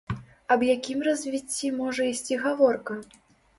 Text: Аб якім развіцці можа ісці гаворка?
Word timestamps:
Аб 0.55 0.63
якім 0.67 1.03
развіцці 1.09 1.71
можа 1.81 2.09
ісці 2.15 2.41
гаворка? 2.47 3.01